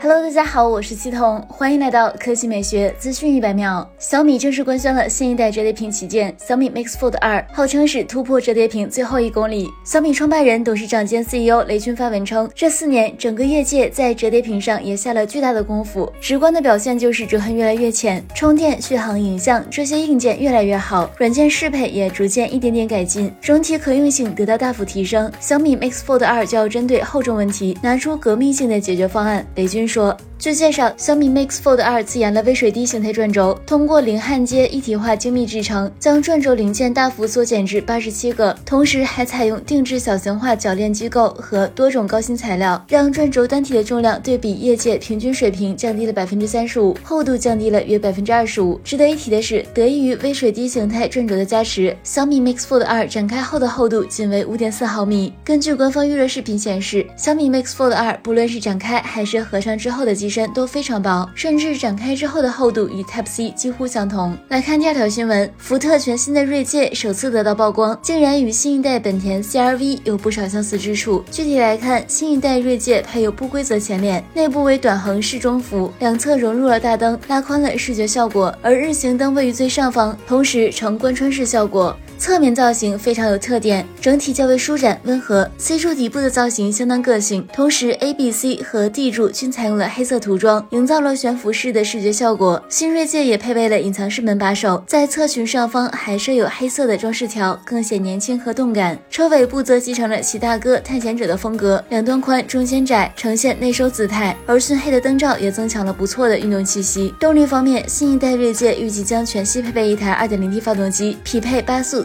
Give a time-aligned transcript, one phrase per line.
[0.00, 3.84] Hello，大家好，我是七彤，欢迎来到科技美学资讯一百秒。
[3.98, 9.68] 小米正式官宣了新一代折叠屏旗舰小米 Mix Fold 2，号称是突破折叠屏最后一公里。
[9.84, 25.28] 小米创办人、董事长兼 CEO 雷军发文称，这四年整个业界在折叠屏上也下了巨大的功夫，直观的表现就是折痕越来越浅，充电、续航、影像这些硬件越来越好，软件适配也逐渐一点点改进，整体可用性得到大幅提升。
[25.40, 29.44] 小米 Mix Fold 2就要针对厚重问题，拿出革命性的解决方案。
[29.56, 29.87] 雷军。
[29.88, 48.80] 说，据介绍，小米 Mix Fold 2自研了微水滴形态转轴，通过零焊接一体化精密制成，将转轴零件大幅缩减至八十七个，同时还采用定制小型化铰链机构和多种高新材料，让转轴单体的重量对比业界平均水平降低了百分之三十五，厚度降低了约百分之二十五。
[48.84, 55.32] 值得一提的是，得益于微水滴形态转轴的加持，小米 Mix Fold 2展开后的厚度仅为五点四毫米。
[55.44, 59.76] 根据官方预热视频显示，小米 Mix Fold 2不论是展开还是合上。
[59.76, 64.36] 之后的机机身都非常薄，甚至展开之后的厚度与 Type C 几乎相同。
[64.48, 71.24] 来看第二条新闻，福特全新的锐界首次得到曝光，竟然与新一代本田 CR-V 有不少相似之处。
[71.30, 81.96] 具体来看，新一代锐界配有不规则前脸，内部为短横式中幅，两侧融入了大灯，拉宽了视觉效果，而日行灯位于最上方，同时呈贯穿式效果。
[82.18, 85.48] 侧面造型非常有特点，整体较为舒展温和。
[85.56, 92.60] C 柱底部的造型相当个性，同时 A、B、C 和 D 柱均采用了黑色涂装，营造了悬浮式的视觉效果。
[92.68, 98.98] 新锐界也配备了隐藏式门把手，在侧裙上方还设有黑色的装饰条，更显年轻和动感。
[99.08, 104.36] 车尾部则继承了其大哥探险者的风格，两端宽，中间窄，呈现内收姿态。
[104.44, 107.14] 而熏黑的灯罩也增强了不错的运动气息。
[107.20, 112.04] 动力方面，新一代锐界预计将全系配备一台 2.0T 发动机，匹配八速。